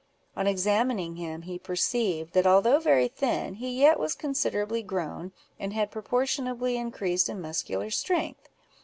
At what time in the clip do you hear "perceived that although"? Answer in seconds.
1.59-2.79